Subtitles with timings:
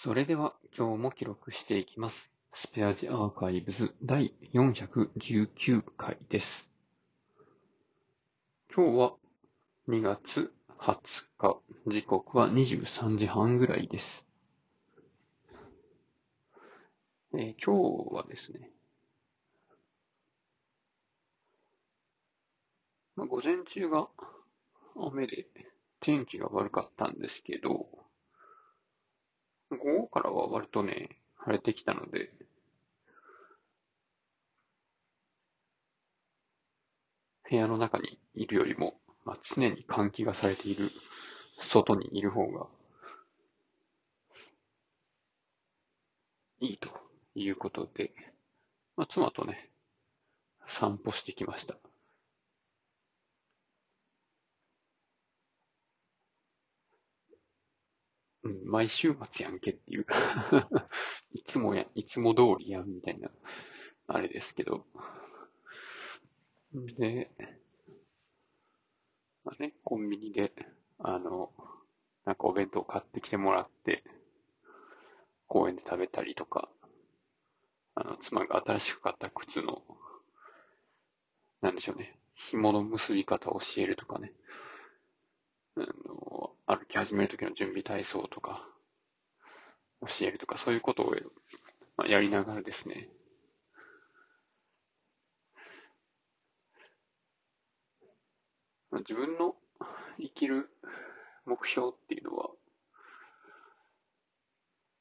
[0.00, 2.30] それでは今日も記録していきます。
[2.54, 6.70] スペアジアーカイブズ第419回です。
[8.72, 9.14] 今日は
[9.88, 11.00] 2月20
[11.38, 14.28] 日、時刻は23時半ぐらいです。
[17.34, 18.70] えー今日はですね、
[23.16, 24.06] まあ、午前中が
[24.94, 25.48] 雨で
[25.98, 27.97] 天気が悪かったんですけど、
[29.70, 32.30] 午後からは割とね、晴れてきたので、
[37.50, 40.90] 部屋の中にいるよりも、まあ、常に換気がされている
[41.60, 42.66] 外にいる方が
[46.60, 46.88] いいと
[47.34, 48.12] いうことで、
[48.96, 49.70] まあ、妻とね、
[50.68, 51.76] 散歩してきました。
[58.64, 60.06] 毎週末やんけっていう。
[61.32, 63.30] いつもや、いつも通りやんみたいな、
[64.06, 64.86] あれですけど。
[66.96, 67.30] で、
[69.44, 70.52] まあね、コンビニで、
[70.98, 71.52] あの、
[72.24, 74.04] なんかお弁当買ってきてもらって、
[75.46, 76.68] 公園で食べたりとか、
[77.94, 79.82] あの、妻が新しく買った靴の、
[81.60, 84.32] なんでしょうね、紐の結び方を教えるとかね、
[85.76, 86.37] あの、
[86.88, 88.66] き始める時の準備体操とか、
[90.00, 91.14] 教えるとか、そういうことを、
[91.96, 93.08] まあ、やりながらですね、
[98.90, 99.54] まあ自分の
[100.18, 100.70] 生きる
[101.44, 102.48] 目標っていうのは、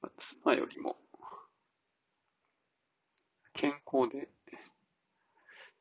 [0.02, 0.12] まあ
[0.44, 0.98] 妻よりも
[3.54, 4.30] 健康で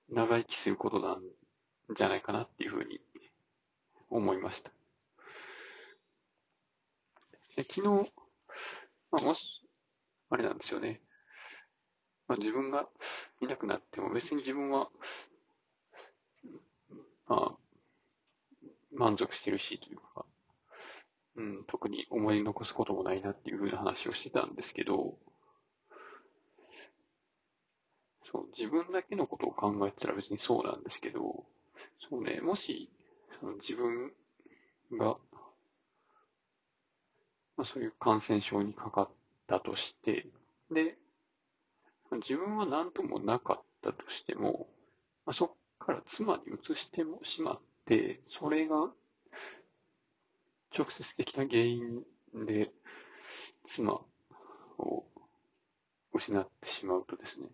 [0.09, 1.21] 長生きすることなん
[1.95, 3.01] じゃないかなっていうふうに
[4.09, 4.71] 思いました。
[7.57, 8.13] で昨日、
[9.11, 9.63] まあ、もし、
[10.31, 11.01] あれなんですよね。
[12.29, 12.89] まあ、自分が
[13.41, 14.91] いなくなっても別に自分は、
[17.29, 17.57] まあ、
[18.93, 20.25] 満足してるしというか、
[21.37, 25.17] うん、特に思い残すこともないなっていうふうな話をしてたんですけど、
[28.31, 31.45] そう、自分だけのことを考えたら別にそうなんですけど、
[32.09, 32.91] そうね、もし、
[33.41, 34.13] その自分
[34.93, 35.17] が、
[37.57, 39.11] まあ、そういう感染症にかかっ
[39.47, 40.27] たとして、
[40.71, 40.97] で、
[42.13, 44.69] 自分は何ともなかったとしても、
[45.25, 48.91] まあ、そこから妻に移してもしまって、それが
[50.77, 52.03] 直接的な原因
[52.47, 52.71] で
[53.67, 54.01] 妻
[54.79, 55.05] を
[56.13, 57.47] 失ってしまうとですね、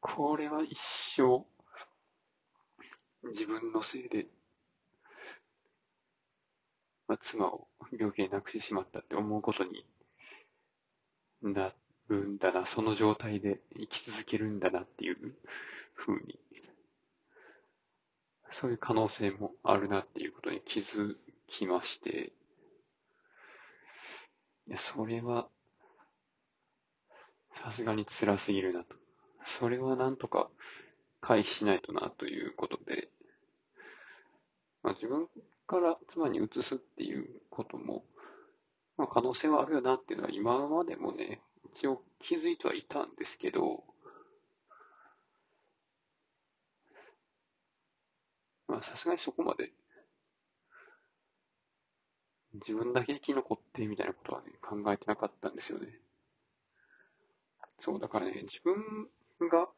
[0.00, 0.78] これは一
[1.16, 1.44] 生
[3.30, 4.26] 自分のせいで、
[7.08, 9.84] まあ、妻を病気で亡くしてしまったって思うことに
[11.42, 11.72] な
[12.08, 15.34] るんだな、その状態で生き続けるんだなっていう
[15.94, 16.38] ふうに、
[18.50, 21.16] そういう可能性もあるなっていうことに気づ
[21.48, 22.32] きまして、
[24.68, 25.48] いや、それは、
[27.54, 28.96] さすがに辛すぎるなと。
[29.44, 30.48] それはなんとか
[31.20, 33.08] 回避しないとなということで、
[34.82, 35.28] まあ、自分
[35.72, 38.04] から妻に移すっていうことも、
[38.98, 41.40] まあ、可能性はあるよなっていうのは今までもね、
[41.74, 43.82] 一応気づいてはいたんですけど、
[48.68, 49.72] まあさすがにそこまで
[52.52, 55.88] 自分だけ生き残ってみたいなことはね、考えてなかったんですよね。
[57.78, 59.08] そう、だからね、自分
[59.48, 59.68] が、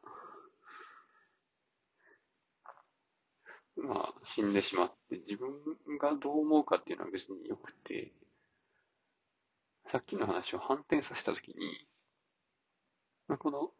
[3.77, 5.51] まあ、死んでしまって、自分
[5.99, 8.13] がどう思うかっていうのは別によくて、
[9.91, 11.87] さっきの話を反転させたときに、
[13.27, 13.71] まあ、この、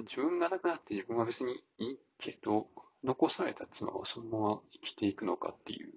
[0.00, 2.68] 自分が亡くなって自分は別にいいけど、
[3.02, 5.92] 残された妻はそのまま生きていくのかっていう、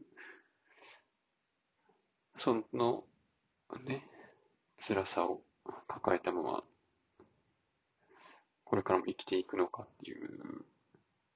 [2.38, 3.04] その、
[3.86, 4.08] ね、
[4.80, 5.42] 辛さを
[5.88, 6.64] 抱えたまま、
[8.64, 10.66] これからも生きていくのかっていう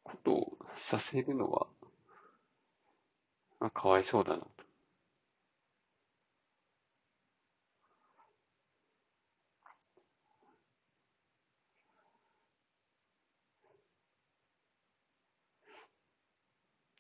[0.07, 1.68] ことをさせるのは、
[3.59, 4.68] まあ、かわいそうだなと。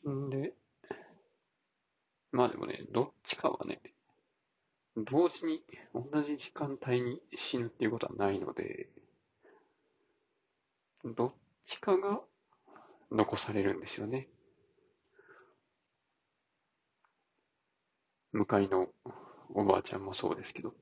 [0.09, 0.53] んで、
[2.31, 3.81] まあでもね、どっちかはね、
[4.97, 5.63] 同時に
[5.93, 8.89] 同じ時間帯に死ぬっていうことはないので、
[11.05, 11.33] どっ
[11.65, 12.21] ちかが
[13.11, 14.27] 残されるんですよね。
[18.31, 18.87] 向かいの
[19.53, 20.69] おばあちゃんもそうですけど。
[20.69, 20.73] っ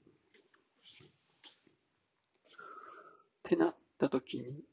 [3.43, 4.63] てなった時に、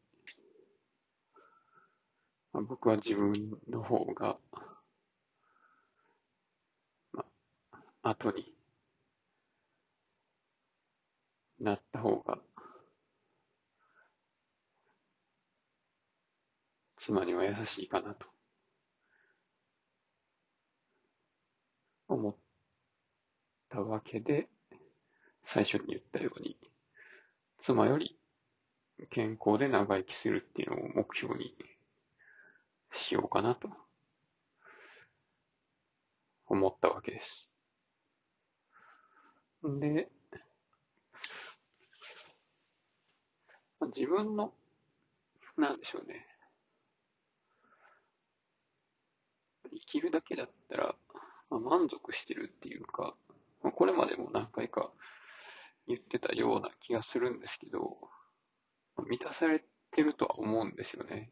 [2.52, 4.38] まあ、僕は自分の方が、
[7.12, 7.25] ま
[8.02, 8.54] あ、後に
[11.60, 12.38] なった方が、
[17.02, 18.28] 妻には優しいかなと
[22.06, 22.37] 思っ
[23.69, 24.49] たわけで、
[25.44, 26.56] 最初に言ったように、
[27.60, 28.16] 妻より
[29.10, 31.52] 健康で長生きするっていうのを目標に
[32.93, 33.69] しようかなと
[36.46, 37.50] 思ったわけです。
[39.64, 40.08] で、
[43.96, 44.52] 自分の、
[45.56, 46.31] なんでしょうね。
[49.82, 50.94] 生きるだけだったら、
[51.50, 53.14] まあ、満足してるっていうか、
[53.62, 54.90] まあ、これまでも何回か
[55.87, 57.99] 言ってたような気がするんですけど、
[59.08, 61.31] 満たされてるとは思うんですよね。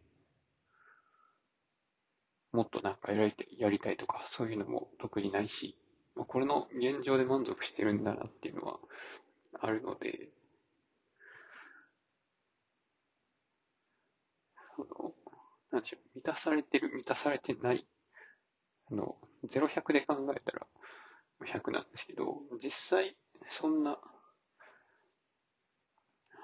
[2.52, 5.76] もっとなんかやりたいやりたいとか、そういうのも特にないし、
[6.17, 8.79] まあ、これの現状で満足してるんだなっていうのは
[9.61, 10.29] あるので、
[14.76, 15.14] その、
[15.70, 17.87] なんでしょう、満たされてる、満たされてない、
[18.95, 19.17] の、
[19.51, 20.67] 0、100で考えたら
[21.47, 23.17] 100なんですけど、実際、
[23.49, 23.99] そんな、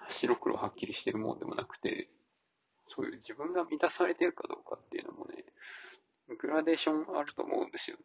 [0.08, 2.08] 白黒はっきりしてるもんでもなくて、
[2.88, 5.44] そういう自分が満たされてるかどうかっていうのもね、
[6.38, 8.02] グラデーションあると思うんですよね。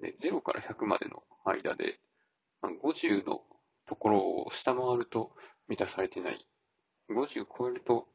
[0.00, 2.00] で、0から100までの間で、
[2.62, 3.42] 50の
[3.86, 5.32] ところを下回ると
[5.68, 6.46] 満たされてない。
[7.10, 8.08] 50超えると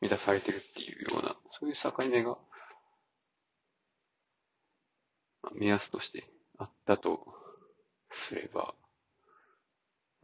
[0.00, 2.38] 満たされてるっていうような、そういう境目が、
[5.54, 6.28] 目安として
[6.58, 7.26] あったと
[8.10, 8.74] すれば、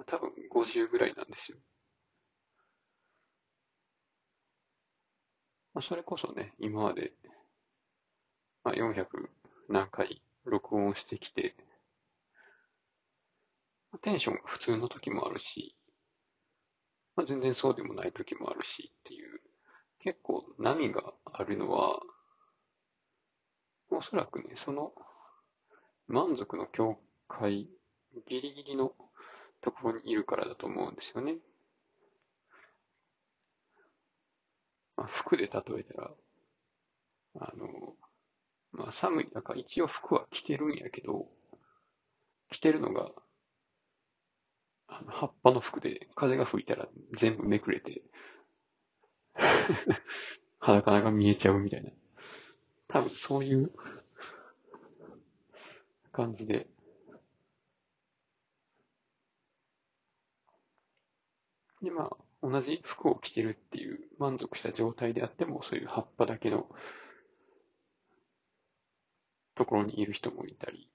[0.07, 1.59] 多分50ぐらいなんですよ。
[5.75, 7.13] まあ、それこそね、今まで、
[8.65, 9.07] まあ、400
[9.69, 11.55] 何回録音してきて、
[14.03, 15.78] テンションが普通の時もあるし、
[17.19, 19.41] まあ、全然そうでもない時もあるしっていう、
[19.99, 21.99] 結構波があるのは、
[23.91, 24.93] おそらくね、その
[26.07, 27.67] 満足の境界、
[28.29, 28.93] ギリギリの
[29.61, 31.39] ところにいるからだと思うんですよね。
[34.97, 36.11] まあ、服で例えたら、
[37.41, 37.97] あの、
[38.71, 41.27] まあ寒い中、一応服は着てるんやけど、
[42.49, 43.11] 着てるのが、
[44.89, 48.03] あの葉っぱの服で風が吹いたら全部めくれて
[50.61, 51.91] 裸が見えちゃうみたいな。
[52.89, 53.73] 多分そういう
[56.13, 56.69] 感じで、
[61.83, 66.69] で、まあ、同じ服を着てるっていう満足した状態であっても、そういう葉っぱだけの
[69.55, 70.89] ところにいる人もいたり、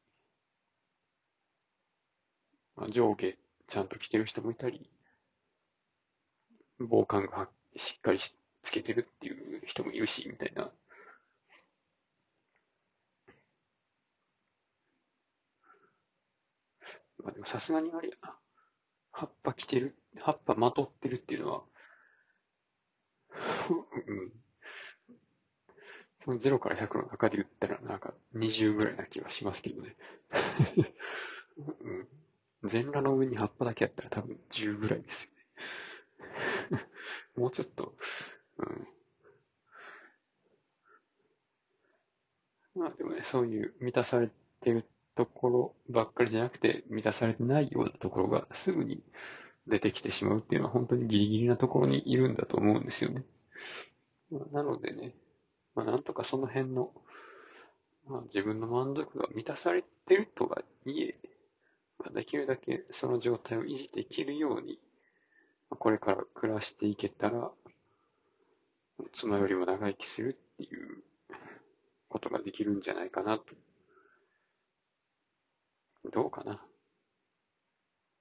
[2.76, 3.36] まあ、上下
[3.74, 4.88] ちゃんと着てる人もいたり、
[6.78, 10.72] 防寒がしっかりしつけてるっていう人もいるし、みたいな。
[17.24, 18.36] まあでもさすがにあれやな。
[19.12, 21.64] 葉っぱ着てる、葉っぱまとってるっていうのは、
[24.08, 24.32] うん。
[26.24, 29.96] その0から100の中で言ったらなんか20ぐらいな気はしますけどね。
[31.58, 32.08] うん。
[32.64, 35.32] 全裸の上に葉っぱだけやったら多分10ぐらいですよ
[36.78, 36.88] ね。
[37.36, 37.96] もうちょっと、
[38.58, 38.88] うん。
[42.76, 44.30] まあでもね、そういう満たされ
[44.62, 49.04] てるところばっかりじゃなくて、満たされてないようなところがすぐに
[49.68, 53.24] 出てきてしまうっていうのは本当にギリギリなところにいるんだと思うんですよね。
[54.52, 55.16] なのでね、
[55.76, 56.92] まあなんとかその辺の、
[58.08, 61.16] まあ自分の満足が満たされてるとはいえ、
[62.10, 64.80] できるだけその状態を維持できるように、
[65.70, 67.52] これから暮らしていけたら、
[69.14, 71.04] 妻よりも長生きするっていう
[72.10, 73.46] ことができるんじゃないかなと
[76.12, 76.62] どうかな。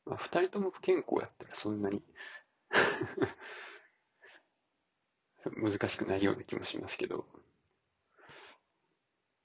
[0.05, 2.03] まあ、二人とも不健康やったらそんなに
[5.57, 7.27] 難しくないような気もしますけど、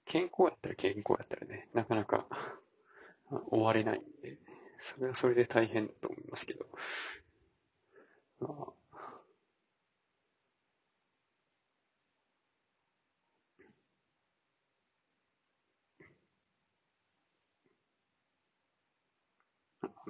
[0.05, 2.27] 健康やったら健康やったらね、なかなか
[3.29, 4.37] 終われないんで、
[4.81, 6.65] それはそれで大変と思いますけど。
[8.39, 8.65] ま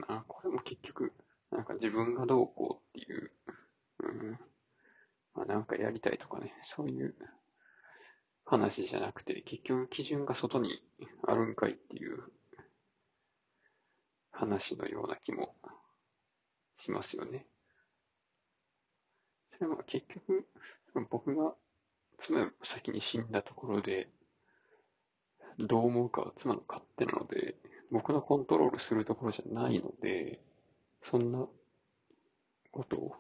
[0.10, 1.14] あ、なこれも結局、
[1.52, 3.32] なんか自分がどうこうっていう、
[4.00, 4.40] うん、
[5.34, 7.16] まあなんかやりたいとかね、そういう
[8.46, 10.82] 話じゃなくて、結局基準が外に
[11.28, 12.32] あるんかいっていう
[14.38, 15.56] 話のような気も
[16.80, 17.46] しますよね。
[19.58, 20.48] それは結局、
[21.10, 21.54] 僕が
[22.20, 24.10] 妻が先に死んだところで、
[25.60, 27.56] どう思うかは妻の勝手なので、
[27.92, 30.42] 僕のコントロールするところじゃないので、
[31.04, 31.48] そんな
[32.72, 33.16] ことを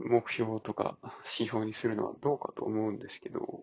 [0.00, 0.98] 目標とか
[1.38, 3.62] 指標にするのはどうかと思うんですけど、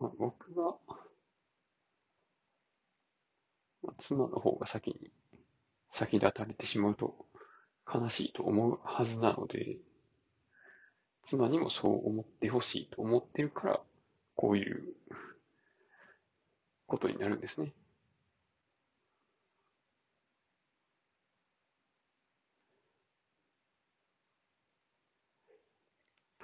[0.00, 0.76] まあ、僕は、
[3.82, 5.10] まあ、妻の方が先に
[5.92, 7.26] 先立たれてしまうと
[7.92, 9.78] 悲しいと思うはずなので、
[11.28, 13.80] 妻にもそう思ってほしいと思ってるから、
[14.36, 14.94] こういう
[16.86, 17.72] ことになるんですね。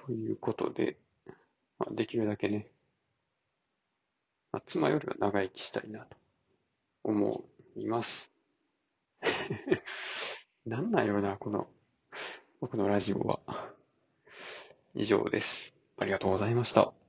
[0.05, 0.97] ということで、
[1.79, 2.67] まあ、できるだけね、
[4.51, 6.15] まあ、妻よりは長生きしたいなと
[7.05, 7.45] 思
[7.75, 8.31] います。
[10.65, 11.67] なんなんやろな、この、
[12.59, 13.39] 僕のラジオは。
[14.95, 15.75] 以上です。
[15.97, 17.04] ありがとうございました。